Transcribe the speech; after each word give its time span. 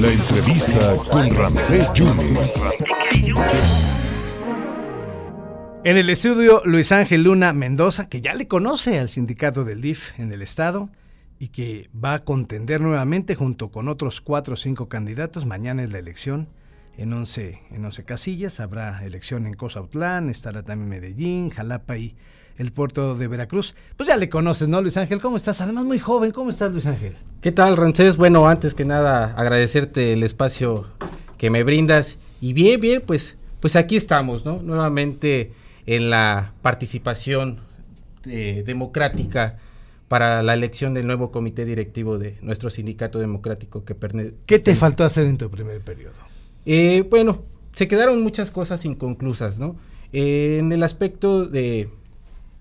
La 0.00 0.10
entrevista 0.10 0.96
con 1.10 1.30
Ramsés 1.30 1.92
Yunes. 1.92 2.76
En 5.84 5.96
el 5.96 6.10
estudio, 6.10 6.62
Luis 6.64 6.90
Ángel 6.90 7.22
Luna 7.22 7.52
Mendoza, 7.52 8.08
que 8.08 8.20
ya 8.20 8.34
le 8.34 8.48
conoce 8.48 8.98
al 8.98 9.08
sindicato 9.08 9.64
del 9.64 9.80
DIF 9.80 10.18
en 10.18 10.32
el 10.32 10.42
estado 10.42 10.90
y 11.38 11.48
que 11.48 11.88
va 11.94 12.14
a 12.14 12.24
contender 12.24 12.80
nuevamente 12.80 13.36
junto 13.36 13.70
con 13.70 13.88
otros 13.88 14.20
cuatro 14.20 14.54
o 14.54 14.56
cinco 14.56 14.88
candidatos. 14.88 15.46
Mañana 15.46 15.84
es 15.84 15.92
la 15.92 16.00
elección 16.00 16.48
en 16.96 17.12
11, 17.12 17.60
en 17.70 17.84
11 17.84 18.04
casillas. 18.04 18.58
Habrá 18.58 19.04
elección 19.04 19.46
en 19.46 19.54
Cozautlán, 19.54 20.28
estará 20.28 20.64
también 20.64 20.88
Medellín, 20.88 21.50
Jalapa 21.50 21.98
y 21.98 22.16
el 22.56 22.72
puerto 22.72 23.16
de 23.16 23.28
Veracruz. 23.28 23.74
Pues 23.96 24.08
ya 24.08 24.16
le 24.16 24.28
conoces, 24.28 24.68
¿no, 24.68 24.80
Luis 24.80 24.96
Ángel? 24.96 25.20
¿Cómo 25.20 25.36
estás? 25.36 25.60
Además, 25.60 25.84
muy 25.84 25.98
joven. 25.98 26.30
¿Cómo 26.30 26.50
estás, 26.50 26.72
Luis 26.72 26.86
Ángel? 26.86 27.14
¿Qué 27.40 27.52
tal, 27.52 27.76
Rancés? 27.76 28.16
Bueno, 28.16 28.48
antes 28.48 28.74
que 28.74 28.84
nada, 28.84 29.34
agradecerte 29.36 30.12
el 30.12 30.22
espacio 30.22 30.86
que 31.38 31.50
me 31.50 31.62
brindas. 31.62 32.16
Y 32.40 32.52
bien, 32.52 32.80
bien, 32.80 33.02
pues, 33.04 33.36
pues 33.60 33.76
aquí 33.76 33.96
estamos, 33.96 34.44
¿no? 34.44 34.62
Nuevamente 34.62 35.52
en 35.86 36.10
la 36.10 36.52
participación 36.62 37.60
eh, 38.26 38.62
democrática 38.64 39.58
para 40.08 40.42
la 40.42 40.54
elección 40.54 40.94
del 40.94 41.06
nuevo 41.06 41.30
comité 41.30 41.64
directivo 41.64 42.18
de 42.18 42.36
nuestro 42.40 42.70
sindicato 42.70 43.18
democrático 43.18 43.84
que 43.84 43.96
¿Qué 44.46 44.58
te 44.58 44.76
faltó 44.76 45.04
hacer 45.04 45.26
en 45.26 45.38
tu 45.38 45.50
primer 45.50 45.80
periodo? 45.80 46.14
Eh, 46.66 47.04
bueno, 47.10 47.42
se 47.74 47.88
quedaron 47.88 48.22
muchas 48.22 48.50
cosas 48.50 48.84
inconclusas, 48.84 49.58
¿no? 49.58 49.76
Eh, 50.12 50.58
en 50.60 50.72
el 50.72 50.82
aspecto 50.82 51.46
de 51.46 51.90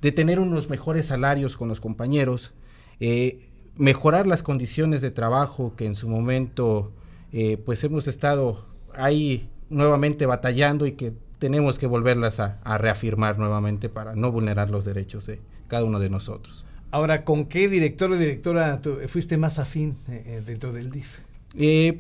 de 0.04 0.12
tener 0.12 0.40
unos 0.42 0.70
mejores 0.70 1.08
salarios 1.08 1.56
con 1.56 1.70
los 1.70 1.80
compañeros, 1.80 2.54
eh, 3.00 3.40
mejorar 3.78 4.28
las 4.28 4.44
condiciones 4.44 5.02
de 5.02 5.12
trabajo 5.12 5.76
que 5.78 5.86
en 5.86 5.96
su 5.96 6.10
momento 6.10 6.92
eh, 7.32 7.58
pues 7.58 7.84
hemos 7.86 8.08
estado 8.08 8.68
ahí 8.94 9.50
nuevamente 9.70 10.26
batallando 10.26 10.86
y 10.86 10.92
que 10.92 11.14
tenemos 11.40 11.80
que 11.80 11.88
volverlas 11.88 12.40
a, 12.42 12.78
reafirmar 12.78 13.40
nuevamente 13.40 13.88
para 13.90 14.14
no 14.14 14.32
vulnerar 14.32 14.70
los 14.70 14.84
derechos 14.84 15.26
de 15.26 15.40
cada 15.70 15.86
uno 15.86 16.00
de 16.00 16.10
nosotros. 16.10 16.66
Ahora, 16.92 17.24
¿con 17.24 17.46
qué 17.46 17.70
director 17.70 18.12
o 18.12 18.18
directora 18.18 18.82
fuiste 19.08 19.38
más 19.38 19.58
afín 19.58 19.96
eh, 20.10 20.44
dentro 20.46 20.74
del 20.74 20.92
DIF? 20.92 21.20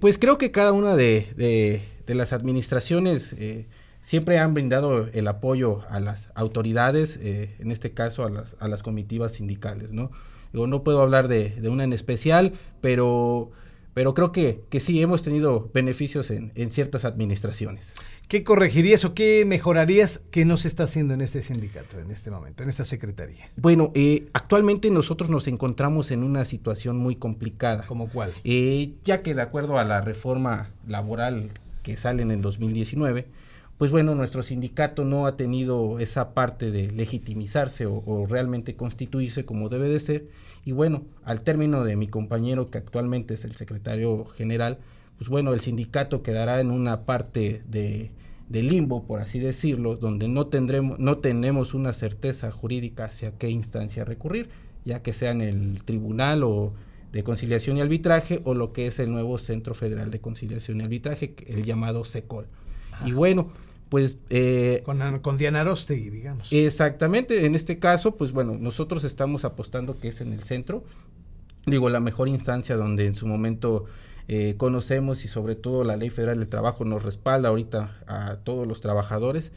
pues 0.01 0.17
creo 0.17 0.39
que 0.39 0.49
cada 0.51 0.71
una 0.71 0.95
de, 0.95 1.81
de 2.05 2.15
las 2.15 2.33
administraciones 2.33 3.35
siempre 4.03 4.37
han 4.37 4.53
brindado 4.53 5.07
el 5.07 5.27
apoyo 5.27 5.81
a 5.89 5.99
las 5.99 6.29
autoridades, 6.35 7.17
eh, 7.21 7.55
en 7.59 7.71
este 7.71 7.93
caso 7.93 8.23
a 8.23 8.29
las, 8.29 8.55
a 8.59 8.67
las 8.67 8.83
comitivas 8.83 9.31
sindicales, 9.33 9.93
¿no? 9.93 10.11
Yo 10.53 10.67
no 10.67 10.83
puedo 10.83 11.01
hablar 11.01 11.27
de, 11.27 11.59
una 11.67 11.83
en 11.83 11.93
especial, 11.93 12.53
pero, 12.79 13.49
pero 13.95 14.13
creo 14.13 14.31
que, 14.31 14.61
que 14.69 14.79
sí 14.79 15.01
hemos 15.01 15.23
tenido 15.23 15.71
beneficios 15.73 16.29
en, 16.29 16.51
en 16.53 16.71
ciertas 16.71 17.05
administraciones. 17.05 17.91
¿Qué 18.27 18.43
corregirías 18.43 19.03
o 19.05 19.13
qué 19.13 19.45
mejorarías 19.45 20.21
que 20.31 20.45
no 20.45 20.57
se 20.57 20.67
está 20.67 20.83
haciendo 20.83 21.13
en 21.13 21.21
este 21.21 21.41
sindicato, 21.41 21.99
en 21.99 22.09
este 22.11 22.31
momento, 22.31 22.63
en 22.63 22.69
esta 22.69 22.83
secretaría? 22.83 23.49
Bueno, 23.57 23.91
eh, 23.95 24.27
actualmente 24.33 24.89
nosotros 24.89 25.29
nos 25.29 25.47
encontramos 25.47 26.11
en 26.11 26.23
una 26.23 26.45
situación 26.45 26.97
muy 26.97 27.15
complicada. 27.15 27.85
¿Cómo 27.85 28.09
cuál? 28.09 28.31
Eh, 28.43 28.93
ya 29.03 29.21
que 29.21 29.35
de 29.35 29.41
acuerdo 29.41 29.77
a 29.77 29.83
la 29.83 30.01
reforma 30.01 30.69
laboral 30.87 31.51
que 31.83 31.97
sale 31.97 32.23
en 32.23 32.31
el 32.31 32.41
2019, 32.41 33.27
pues 33.83 33.91
bueno, 33.91 34.15
nuestro 34.15 34.43
sindicato 34.43 35.03
no 35.03 35.27
ha 35.27 35.35
tenido 35.35 35.99
esa 35.99 36.33
parte 36.33 36.71
de 36.71 36.89
legitimizarse 36.93 37.85
o, 37.85 38.25
realmente 38.29 38.77
constituirse 38.77 39.43
como 39.43 39.67
debe 39.67 39.89
de 39.89 39.99
ser. 39.99 40.29
Y 40.63 40.71
bueno, 40.71 41.03
al 41.25 41.41
término 41.41 41.83
de 41.83 41.97
mi 41.97 42.07
compañero 42.07 42.65
que 42.67 42.77
actualmente 42.77 43.33
es 43.33 43.43
el 43.43 43.57
secretario 43.57 44.23
general, 44.23 44.77
pues 45.17 45.29
bueno, 45.29 45.53
el 45.53 45.59
sindicato 45.59 46.23
quedará 46.23 46.61
en 46.61 46.71
una 46.71 47.01
parte 47.01 47.61
de, 47.67 48.11
limbo, 48.49 49.03
por 49.03 49.19
así 49.19 49.39
decirlo, 49.39 49.97
donde 49.97 50.29
no 50.29 50.47
tendremos, 50.47 50.97
no 50.97 51.17
tenemos 51.17 51.73
una 51.73 51.91
certeza 51.91 52.51
jurídica 52.51 53.03
hacia 53.03 53.37
qué 53.37 53.49
instancia 53.49 54.05
recurrir, 54.05 54.47
ya 54.85 55.01
que 55.01 55.11
sea 55.11 55.31
en 55.31 55.41
el 55.41 55.83
tribunal 55.83 56.43
o 56.45 56.71
de 57.11 57.21
conciliación 57.25 57.75
y 57.75 57.81
arbitraje 57.81 58.39
o 58.45 58.53
lo 58.53 58.71
que 58.71 58.87
es 58.87 58.97
el 58.99 59.11
nuevo 59.11 59.37
Centro 59.39 59.75
Federal 59.75 60.09
de 60.09 60.21
Conciliación 60.21 60.79
y 60.79 60.83
Arbitraje, 60.85 61.35
el 61.47 61.65
llamado 61.65 62.05
SECOL. 62.05 62.45
Y 63.05 63.11
bueno, 63.11 63.51
pues... 63.93 64.17
Eh, 64.31 64.81
con, 64.85 65.19
con, 65.19 65.37
Diana 65.37 65.63
Rostegui, 65.63 66.09
digamos. 66.09 66.51
Exactamente, 66.51 67.45
en 67.45 67.53
este 67.53 67.77
caso, 67.77 68.15
pues 68.15 68.31
bueno, 68.31 68.57
nosotros 68.59 69.03
estamos 69.03 69.45
apostando 69.45 69.99
que 69.99 70.07
es 70.07 70.19
en 70.19 70.33
el 70.33 70.41
centro, 70.41 70.83
digo, 71.67 71.91
la 71.91 71.99
mejor 71.99 72.27
instancia 72.27 72.75
donde 72.75 73.05
en 73.05 73.13
su 73.13 73.27
momento 73.27 73.85
eh, 74.27 74.55
conocemos 74.57 75.25
y 75.25 75.27
sobre 75.27 75.53
todo 75.53 75.83
la 75.83 75.95
Ley 75.95 76.09
Federal 76.09 76.39
del 76.39 76.47
Trabajo 76.47 76.85
nos 76.85 77.03
respalda 77.03 77.49
ahorita 77.49 78.01
a 78.07 78.37
todos 78.37 78.67
los 78.67 78.81
trabajadores 78.81 79.51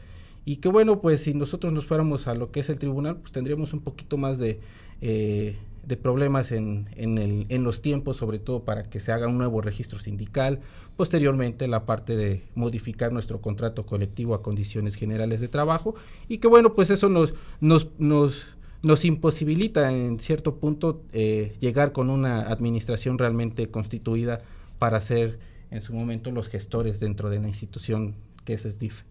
y 0.45 0.57
que 0.57 0.69
bueno, 0.69 1.01
pues 1.01 1.23
si 1.23 1.33
nosotros 1.33 1.73
nos 1.73 1.87
fuéramos 1.87 2.27
a 2.27 2.35
lo 2.35 2.51
que 2.51 2.59
es 2.59 2.69
el 2.69 2.77
tribunal, 2.77 3.17
pues 3.17 3.31
tendríamos 3.31 3.73
un 3.73 3.81
poquito 3.81 4.17
más 4.17 4.37
de... 4.37 4.59
Eh, 5.01 5.57
de 5.87 5.95
problemas 5.95 6.51
en, 6.51 6.89
en, 6.95 7.17
el, 7.17 7.45
en 7.47 7.63
los 7.63 7.81
tiempos, 7.81 8.17
sobre 8.17 8.39
todo 8.39 8.65
para 8.65 8.83
que 8.83 8.99
se 8.99 9.13
haga 9.13 9.27
un 9.27 9.37
nuevo 9.37 9.61
registro 9.61 9.99
sindical, 9.99 10.59
posteriormente 10.97 11.67
la 11.67 11.85
parte 11.85 12.17
de 12.17 12.43
modificar 12.55 13.13
nuestro 13.13 13.39
contrato 13.39 13.85
colectivo 13.85 14.35
a 14.35 14.43
condiciones 14.43 14.95
generales 14.95 15.39
de 15.39 15.47
trabajo 15.47 15.95
y 16.27 16.39
que 16.39 16.47
bueno, 16.47 16.75
pues 16.75 16.89
eso 16.89 17.07
nos, 17.07 17.33
nos, 17.61 17.87
nos, 17.99 18.47
nos 18.83 19.05
imposibilita 19.05 19.89
en 19.93 20.19
cierto 20.19 20.57
punto 20.57 21.03
eh, 21.13 21.55
llegar 21.61 21.93
con 21.93 22.09
una 22.09 22.41
administración 22.41 23.17
realmente 23.17 23.71
constituida 23.71 24.41
para 24.79 24.99
ser 24.99 25.39
en 25.71 25.81
su 25.81 25.93
momento 25.93 26.31
los 26.31 26.49
gestores 26.49 26.99
dentro 26.99 27.29
de 27.29 27.39
la 27.39 27.47
institución 27.47 28.15
que 28.43 28.53
es 28.53 28.65
el 28.65 28.77
DIF. 28.77 29.03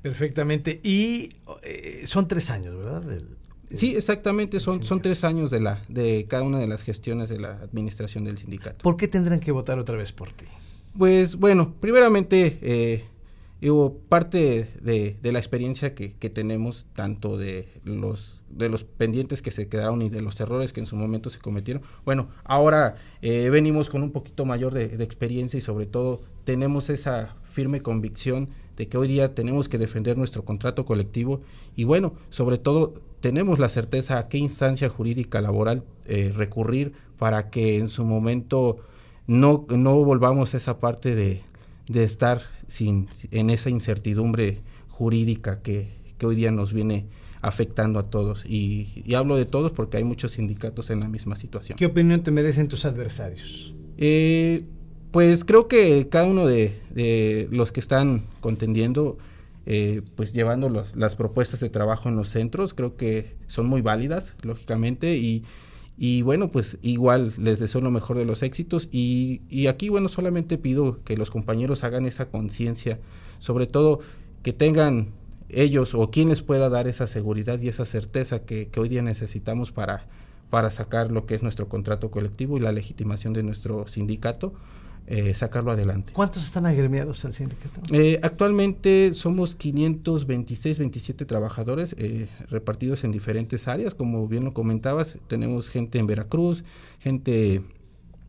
Perfectamente. 0.00 0.80
Y 0.84 1.32
eh, 1.62 2.04
son 2.06 2.28
tres 2.28 2.50
años, 2.50 2.76
¿verdad? 2.76 3.02
Sí, 3.76 3.94
exactamente, 3.96 4.60
son, 4.60 4.84
son 4.84 5.00
tres 5.00 5.24
años 5.24 5.50
de, 5.50 5.60
la, 5.60 5.82
de 5.88 6.26
cada 6.28 6.42
una 6.42 6.58
de 6.58 6.66
las 6.66 6.82
gestiones 6.82 7.28
de 7.28 7.38
la 7.38 7.58
administración 7.62 8.24
del 8.24 8.38
sindicato. 8.38 8.82
¿Por 8.82 8.96
qué 8.96 9.08
tendrán 9.08 9.40
que 9.40 9.52
votar 9.52 9.78
otra 9.78 9.96
vez 9.96 10.12
por 10.12 10.30
ti? 10.30 10.46
Pues 10.96 11.36
bueno, 11.36 11.74
primeramente, 11.80 12.58
eh, 12.62 13.04
parte 14.08 14.68
de, 14.80 15.16
de, 15.20 15.32
la 15.32 15.38
experiencia 15.38 15.94
que, 15.94 16.12
que, 16.12 16.30
tenemos, 16.30 16.86
tanto 16.92 17.38
de 17.38 17.68
los, 17.84 18.42
de 18.50 18.68
los 18.68 18.84
pendientes 18.84 19.40
que 19.40 19.50
se 19.50 19.68
quedaron 19.68 20.02
y 20.02 20.10
de 20.10 20.20
los 20.20 20.38
errores 20.38 20.72
que 20.72 20.80
en 20.80 20.86
su 20.86 20.96
momento 20.96 21.30
se 21.30 21.38
cometieron. 21.38 21.82
Bueno, 22.04 22.28
ahora 22.44 22.96
eh, 23.22 23.48
venimos 23.50 23.88
con 23.88 24.02
un 24.02 24.12
poquito 24.12 24.44
mayor 24.44 24.74
de, 24.74 24.88
de 24.88 25.04
experiencia 25.04 25.58
y 25.58 25.62
sobre 25.62 25.86
todo 25.86 26.22
tenemos 26.44 26.90
esa 26.90 27.36
firme 27.50 27.80
convicción 27.80 28.50
de 28.76 28.86
que 28.86 28.98
hoy 28.98 29.08
día 29.08 29.34
tenemos 29.34 29.68
que 29.68 29.78
defender 29.78 30.16
nuestro 30.16 30.44
contrato 30.44 30.84
colectivo 30.84 31.42
y 31.76 31.84
bueno, 31.84 32.14
sobre 32.30 32.58
todo 32.58 32.94
tenemos 33.20 33.58
la 33.58 33.68
certeza 33.68 34.18
a 34.18 34.28
qué 34.28 34.38
instancia 34.38 34.88
jurídica 34.88 35.40
laboral 35.40 35.84
eh, 36.06 36.32
recurrir 36.34 36.92
para 37.18 37.50
que 37.50 37.78
en 37.78 37.88
su 37.88 38.04
momento 38.04 38.78
no, 39.26 39.66
no 39.68 40.04
volvamos 40.04 40.54
a 40.54 40.56
esa 40.56 40.78
parte 40.78 41.14
de, 41.14 41.42
de 41.88 42.04
estar 42.04 42.42
sin, 42.66 43.08
en 43.30 43.50
esa 43.50 43.70
incertidumbre 43.70 44.60
jurídica 44.88 45.62
que, 45.62 45.88
que, 46.18 46.26
hoy 46.26 46.36
día 46.36 46.50
nos 46.50 46.72
viene 46.72 47.06
afectando 47.40 47.98
a 47.98 48.10
todos. 48.10 48.44
Y, 48.46 49.02
y, 49.04 49.14
hablo 49.14 49.36
de 49.36 49.44
todos 49.44 49.72
porque 49.72 49.96
hay 49.96 50.04
muchos 50.04 50.32
sindicatos 50.32 50.90
en 50.90 51.00
la 51.00 51.08
misma 51.08 51.36
situación. 51.36 51.76
¿Qué 51.76 51.86
opinión 51.86 52.22
te 52.22 52.30
merecen 52.30 52.68
tus 52.68 52.84
adversarios? 52.84 53.74
Eh, 53.96 54.64
pues 55.14 55.44
creo 55.44 55.68
que 55.68 56.08
cada 56.08 56.26
uno 56.26 56.44
de, 56.44 57.48
los 57.52 57.70
que 57.70 57.78
están 57.78 58.24
contendiendo, 58.40 59.16
eh, 59.64 60.02
pues 60.16 60.32
llevando 60.32 60.68
las 60.68 61.14
propuestas 61.14 61.60
de 61.60 61.70
trabajo 61.70 62.08
en 62.08 62.16
los 62.16 62.30
centros, 62.30 62.74
creo 62.74 62.96
que 62.96 63.36
son 63.46 63.66
muy 63.66 63.80
válidas, 63.80 64.34
lógicamente, 64.42 65.16
y, 65.16 65.44
y 65.96 66.22
bueno, 66.22 66.48
pues 66.48 66.78
igual 66.82 67.32
les 67.38 67.60
deseo 67.60 67.80
lo 67.80 67.92
mejor 67.92 68.18
de 68.18 68.24
los 68.24 68.42
éxitos 68.42 68.88
y, 68.90 69.42
y 69.48 69.68
aquí, 69.68 69.88
bueno, 69.88 70.08
solamente 70.08 70.58
pido 70.58 70.98
que 71.04 71.16
los 71.16 71.30
compañeros 71.30 71.84
hagan 71.84 72.06
esa 72.06 72.26
conciencia, 72.26 72.98
sobre 73.38 73.68
todo 73.68 74.00
que 74.42 74.52
tengan 74.52 75.10
ellos 75.48 75.94
o 75.94 76.10
quienes 76.10 76.42
pueda 76.42 76.68
dar 76.70 76.88
esa 76.88 77.06
seguridad 77.06 77.60
y 77.60 77.68
esa 77.68 77.84
certeza 77.84 78.40
que, 78.40 78.66
que 78.66 78.80
hoy 78.80 78.88
día 78.88 79.02
necesitamos 79.02 79.70
para, 79.70 80.08
para 80.50 80.72
sacar 80.72 81.12
lo 81.12 81.24
que 81.24 81.36
es 81.36 81.42
nuestro 81.44 81.68
contrato 81.68 82.10
colectivo 82.10 82.56
y 82.56 82.60
la 82.60 82.72
legitimación 82.72 83.32
de 83.32 83.44
nuestro 83.44 83.86
sindicato 83.86 84.54
eh, 85.06 85.34
sacarlo 85.34 85.70
adelante. 85.70 86.12
¿Cuántos 86.14 86.44
están 86.44 86.64
agremiados 86.64 87.24
al 87.26 87.34
sindicato? 87.34 87.80
Eh, 87.92 88.18
actualmente 88.22 89.12
somos 89.12 89.54
526, 89.54 90.78
27 90.78 91.26
trabajadores 91.26 91.94
eh, 91.98 92.28
repartidos 92.48 93.04
en 93.04 93.12
diferentes 93.12 93.68
áreas, 93.68 93.94
como 93.94 94.26
bien 94.28 94.44
lo 94.44 94.54
comentabas, 94.54 95.18
tenemos 95.26 95.68
gente 95.68 95.98
en 95.98 96.06
Veracruz, 96.06 96.64
gente 97.00 97.62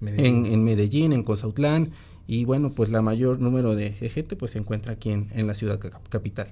En, 0.01 0.63
Medellín, 0.63 1.13
en 1.13 1.24
Cozautlán, 1.24 1.92
y 2.27 2.44
bueno, 2.44 2.72
pues 2.72 2.89
la 2.89 3.01
mayor 3.01 3.39
número 3.39 3.75
de, 3.75 3.92
gente 3.94 4.36
pues 4.36 4.51
se 4.51 4.60
encuentra 4.60 4.94
aquí 4.94 5.12
en, 5.12 5.30
en 5.33 5.48
la 5.48 5.56
ciudad 5.56 5.80
capital. 6.10 6.50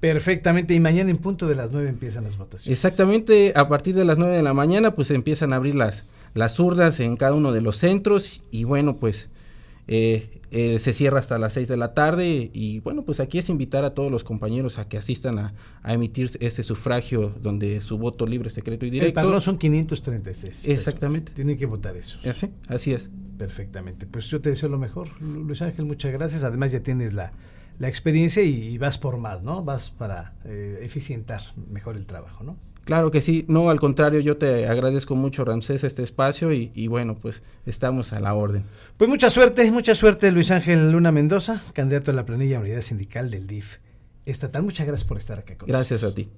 Perfectamente, 0.00 0.72
y 0.72 0.80
mañana 0.80 1.10
en 1.10 1.18
punto 1.18 1.46
de 1.46 1.54
las 1.54 1.70
9 1.70 1.90
empiezan 1.90 2.24
las 2.24 2.38
votaciones. 2.38 2.74
Exactamente, 2.74 3.52
a 3.54 3.68
partir 3.68 3.94
de 3.94 4.06
las 4.06 4.16
9 4.16 4.34
de 4.34 4.42
la 4.42 4.54
mañana 4.54 4.94
pues 4.94 5.10
empiezan 5.10 5.52
a 5.52 5.56
abrir 5.56 5.74
las, 5.74 6.04
las 6.32 6.58
urnas 6.58 6.98
en 7.00 7.16
cada 7.16 7.34
uno 7.34 7.52
de 7.52 7.60
los 7.60 7.76
centros 7.76 8.40
y 8.50 8.64
bueno, 8.64 8.96
pues 8.96 9.28
Eh, 9.92 10.40
eh, 10.52 10.78
se 10.78 10.92
cierra 10.92 11.18
hasta 11.18 11.36
las 11.36 11.52
6 11.54 11.66
de 11.66 11.76
la 11.76 11.94
tarde 11.94 12.48
y 12.52 12.78
bueno, 12.78 13.04
pues 13.04 13.18
aquí 13.18 13.38
es 13.38 13.48
invitar 13.48 13.84
a 13.84 13.90
todos 13.90 14.10
los 14.10 14.22
compañeros 14.22 14.78
a 14.78 14.88
que 14.88 14.96
asistan 14.96 15.40
a, 15.40 15.54
emitir 15.84 16.30
este 16.38 16.62
sufragio 16.62 17.34
donde 17.40 17.80
su 17.80 17.98
voto 17.98 18.24
libre, 18.24 18.50
secreto 18.50 18.86
y 18.86 18.90
directo. 18.90 19.20
El 19.20 19.24
padrón 19.24 19.40
son 19.40 19.58
536. 19.58 20.66
Exactamente. 20.66 21.32
Tienen 21.32 21.56
que 21.56 21.66
votar 21.66 21.96
eso. 21.96 22.20
Así, 22.28 22.50
así 22.68 22.92
es. 22.92 23.10
Perfectamente. 23.36 24.06
Pues 24.06 24.26
yo 24.26 24.40
te 24.40 24.50
deseo 24.50 24.68
lo 24.68 24.78
mejor, 24.78 25.20
Luis 25.20 25.60
Ángel, 25.60 25.86
muchas 25.86 26.12
gracias. 26.12 26.44
Además 26.44 26.70
ya 26.70 26.84
tienes 26.84 27.12
la, 27.12 27.32
la 27.80 27.88
experiencia 27.88 28.44
y, 28.44 28.78
vas 28.78 28.96
por 28.96 29.16
más, 29.16 29.42
¿no? 29.42 29.64
Vas 29.64 29.90
para 29.90 30.34
eh, 30.44 30.78
eficientar 30.82 31.40
mejor 31.68 31.96
el 31.96 32.06
trabajo, 32.06 32.44
¿no? 32.44 32.58
Claro 32.84 33.10
que 33.10 33.20
sí, 33.20 33.44
no, 33.46 33.70
al 33.70 33.78
contrario, 33.78 34.20
yo 34.20 34.36
te 34.36 34.66
agradezco 34.66 35.14
mucho, 35.14 35.44
Ramsés, 35.44 35.84
este 35.84 36.02
espacio 36.02 36.52
y, 36.52 36.86
bueno, 36.88 37.16
pues 37.20 37.42
estamos 37.66 38.12
a 38.12 38.20
la 38.20 38.34
orden. 38.34 38.64
Pues 38.96 39.08
mucha 39.08 39.30
suerte, 39.30 39.70
mucha 39.70 39.94
suerte, 39.94 40.32
Luis 40.32 40.50
Ángel 40.50 40.90
Luna 40.90 41.12
Mendoza, 41.12 41.62
candidato 41.72 42.10
a 42.10 42.14
la 42.14 42.24
planilla 42.24 42.58
unidad 42.58 42.80
sindical 42.82 43.30
del 43.30 43.46
DIF 43.46 43.76
estatal. 44.26 44.62
Muchas 44.62 44.86
gracias 44.86 45.06
por 45.06 45.18
estar 45.18 45.38
acá 45.38 45.56
con 45.56 45.68
nosotros. 45.68 45.88
Gracias 45.90 46.04
a 46.04 46.14
ti. 46.14 46.30